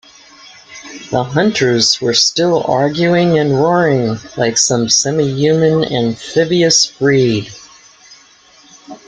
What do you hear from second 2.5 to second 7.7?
arguing and roaring like some semi-human amphibious breed.